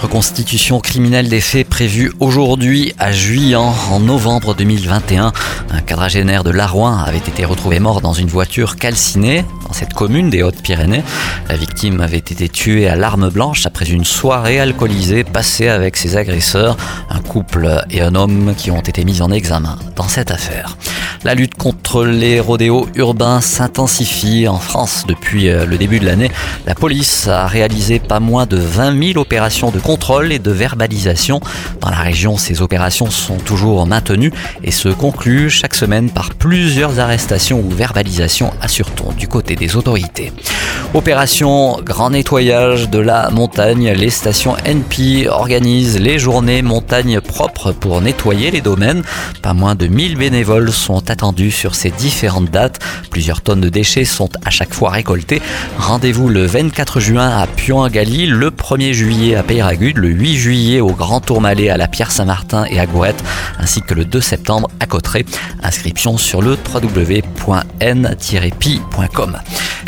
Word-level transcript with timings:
Reconstitution 0.00 0.80
criminelle 0.80 1.28
des 1.28 1.42
faits 1.42 1.68
prévue 1.68 2.10
aujourd'hui 2.20 2.94
à 2.98 3.12
Juillan 3.12 3.74
en 3.90 4.00
novembre 4.00 4.54
2021. 4.54 5.30
Un 5.70 5.80
quadragénaire 5.82 6.42
de 6.42 6.50
Larouin 6.50 7.04
avait 7.04 7.18
été 7.18 7.44
retrouvé 7.44 7.80
mort 7.80 8.00
dans 8.00 8.14
une 8.14 8.28
voiture 8.28 8.76
calcinée 8.76 9.44
dans 9.66 9.74
cette 9.74 9.92
commune 9.92 10.30
des 10.30 10.42
Hautes-Pyrénées. 10.42 11.02
La 11.50 11.56
victime 11.56 12.00
avait 12.00 12.16
été 12.16 12.48
tuée 12.48 12.88
à 12.88 12.96
l'arme 12.96 13.28
blanche 13.28 13.66
après 13.66 13.90
une 13.90 14.06
soirée 14.06 14.58
alcoolisée 14.58 15.22
passée 15.22 15.68
avec 15.68 15.98
ses 15.98 16.16
agresseurs, 16.16 16.78
un 17.10 17.20
couple 17.20 17.84
et 17.90 18.00
un 18.00 18.14
homme 18.14 18.54
qui 18.56 18.70
ont 18.70 18.80
été 18.80 19.04
mis 19.04 19.20
en 19.20 19.30
examen 19.30 19.78
dans 19.96 20.08
cette 20.08 20.30
affaire. 20.30 20.78
La 21.22 21.34
lutte 21.34 21.54
contre 21.54 22.06
les 22.06 22.40
rodéos 22.40 22.88
urbains 22.94 23.42
s'intensifie 23.42 24.48
en 24.48 24.58
France 24.58 25.04
depuis 25.06 25.50
euh, 25.50 25.66
le 25.66 25.76
début 25.76 26.00
de 26.00 26.06
l'année. 26.06 26.30
La 26.64 26.74
police 26.74 27.28
a 27.28 27.46
réalisé 27.46 27.98
pas 27.98 28.20
moins 28.20 28.46
de 28.46 28.56
20 28.56 29.08
000 29.12 29.18
opérations 29.18 29.70
de 29.70 29.78
contrôle 29.78 30.32
et 30.32 30.38
de 30.38 30.50
verbalisation. 30.50 31.40
Dans 31.82 31.90
la 31.90 31.98
région, 31.98 32.38
ces 32.38 32.62
opérations 32.62 33.10
sont 33.10 33.36
toujours 33.36 33.86
maintenues 33.86 34.32
et 34.64 34.70
se 34.70 34.88
concluent 34.88 35.50
chaque 35.50 35.74
semaine 35.74 36.08
par 36.08 36.32
plusieurs 36.32 37.00
arrestations 37.00 37.60
ou 37.60 37.68
verbalisations, 37.68 38.54
assure-t-on, 38.62 39.12
du 39.12 39.28
côté 39.28 39.56
des 39.56 39.76
autorités. 39.76 40.32
Opération 40.94 41.80
Grand 41.84 42.10
Nettoyage 42.10 42.88
de 42.88 42.98
la 42.98 43.30
montagne. 43.30 43.92
Les 43.92 44.10
stations 44.10 44.56
NP 44.64 45.28
organisent 45.28 46.00
les 46.00 46.18
journées 46.18 46.62
montagne 46.62 47.20
propres 47.20 47.72
pour 47.72 48.00
nettoyer 48.00 48.50
les 48.50 48.60
domaines. 48.60 49.02
Pas 49.40 49.54
moins 49.54 49.76
de 49.76 49.86
1000 49.86 50.16
bénévoles 50.16 50.72
sont 50.72 51.09
attendus 51.10 51.50
sur 51.50 51.74
ces 51.74 51.90
différentes 51.90 52.50
dates. 52.50 52.80
Plusieurs 53.10 53.42
tonnes 53.42 53.60
de 53.60 53.68
déchets 53.68 54.04
sont 54.04 54.30
à 54.44 54.50
chaque 54.50 54.72
fois 54.72 54.90
récoltées. 54.90 55.42
Rendez-vous 55.78 56.28
le 56.28 56.46
24 56.46 57.00
juin 57.00 57.28
à 57.28 57.46
Puan-Gali, 57.46 58.26
le 58.26 58.50
1er 58.50 58.92
juillet 58.92 59.34
à 59.36 59.42
Peyragudes, 59.42 59.98
le 59.98 60.08
8 60.08 60.36
juillet 60.36 60.80
au 60.80 60.92
Grand 60.92 61.20
Tourmalet 61.20 61.68
à 61.68 61.76
la 61.76 61.88
Pierre 61.88 62.12
Saint-Martin 62.12 62.64
et 62.70 62.80
à 62.80 62.86
Gourette, 62.86 63.22
ainsi 63.58 63.82
que 63.82 63.92
le 63.94 64.04
2 64.04 64.20
septembre 64.20 64.70
à 64.80 64.86
Cotteret. 64.86 65.26
Inscription 65.62 66.16
sur 66.16 66.40
le 66.40 66.56
www.n-pi.com. 66.72 67.40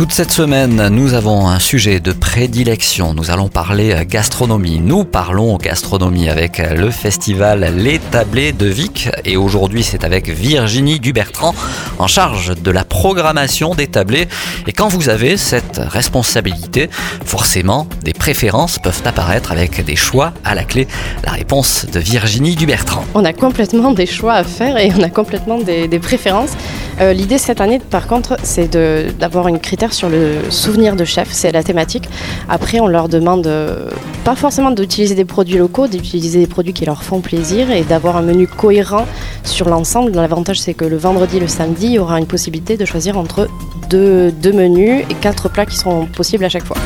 Toute 0.00 0.12
cette 0.12 0.32
semaine, 0.32 0.88
nous 0.88 1.12
avons 1.12 1.46
un 1.46 1.58
sujet 1.58 2.00
de 2.00 2.12
prédilection. 2.12 3.12
Nous 3.12 3.30
allons 3.30 3.48
parler 3.48 3.94
gastronomie. 4.08 4.80
Nous 4.82 5.04
parlons 5.04 5.58
gastronomie 5.58 6.30
avec 6.30 6.56
le 6.56 6.90
festival 6.90 7.74
Les 7.76 7.98
Tablés 7.98 8.52
de 8.52 8.64
Vic. 8.64 9.10
Et 9.26 9.36
aujourd'hui, 9.36 9.82
c'est 9.82 10.02
avec 10.02 10.30
Virginie 10.30 11.00
Dubertrand 11.00 11.54
en 11.98 12.06
charge 12.06 12.54
de 12.58 12.70
la 12.70 12.84
programmation 12.84 13.74
des 13.74 13.88
tablés. 13.88 14.26
Et 14.66 14.72
quand 14.72 14.88
vous 14.88 15.10
avez 15.10 15.36
cette 15.36 15.76
responsabilité, 15.76 16.88
forcément, 17.26 17.86
des 18.02 18.14
préférences 18.14 18.78
peuvent 18.78 19.02
apparaître 19.04 19.52
avec 19.52 19.84
des 19.84 19.96
choix 19.96 20.32
à 20.46 20.54
la 20.54 20.64
clé. 20.64 20.88
La 21.24 21.32
réponse 21.32 21.84
de 21.92 22.00
Virginie 22.00 22.56
Dubertrand. 22.56 23.04
On 23.12 23.26
a 23.26 23.34
complètement 23.34 23.92
des 23.92 24.06
choix 24.06 24.32
à 24.32 24.44
faire 24.44 24.78
et 24.78 24.90
on 24.98 25.02
a 25.02 25.10
complètement 25.10 25.58
des, 25.58 25.88
des 25.88 25.98
préférences. 25.98 26.52
Euh, 27.00 27.12
L'idée 27.12 27.38
cette 27.38 27.60
année, 27.60 27.78
par 27.78 28.06
contre, 28.06 28.36
c'est 28.42 28.76
d'avoir 29.18 29.48
une 29.48 29.58
critère 29.58 29.92
sur 29.92 30.08
le 30.08 30.50
souvenir 30.50 30.96
de 30.96 31.04
chef, 31.04 31.28
c'est 31.32 31.50
la 31.50 31.62
thématique. 31.62 32.08
Après, 32.48 32.80
on 32.80 32.88
leur 32.88 33.08
demande 33.08 33.46
euh, 33.46 33.88
pas 34.24 34.36
forcément 34.36 34.70
d'utiliser 34.70 35.14
des 35.14 35.24
produits 35.24 35.56
locaux, 35.56 35.88
d'utiliser 35.88 36.40
des 36.40 36.46
produits 36.46 36.74
qui 36.74 36.84
leur 36.84 37.02
font 37.02 37.20
plaisir 37.20 37.70
et 37.70 37.82
d'avoir 37.82 38.16
un 38.16 38.22
menu 38.22 38.46
cohérent 38.46 39.06
sur 39.44 39.68
l'ensemble. 39.68 40.12
L'avantage, 40.12 40.60
c'est 40.60 40.74
que 40.74 40.84
le 40.84 40.96
vendredi 40.96 41.38
et 41.38 41.40
le 41.40 41.48
samedi, 41.48 41.86
il 41.86 41.92
y 41.92 41.98
aura 41.98 42.18
une 42.18 42.26
possibilité 42.26 42.76
de 42.76 42.84
choisir 42.84 43.16
entre 43.16 43.48
deux, 43.88 44.30
deux 44.30 44.52
menus 44.52 45.04
et 45.08 45.14
quatre 45.14 45.48
plats 45.48 45.66
qui 45.66 45.76
seront 45.76 46.06
possibles 46.06 46.44
à 46.44 46.48
chaque 46.50 46.64
fois. 46.64 46.76